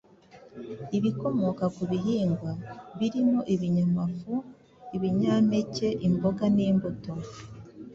ibikomoka 0.97 1.65
ku 1.75 1.83
bihingwa 1.91 2.51
birimo 2.99 3.39
ibinyamafu, 3.53 4.33
ibinyampeke 4.95 5.87
imboga 6.07 6.45
n’imbuto. 6.55 7.13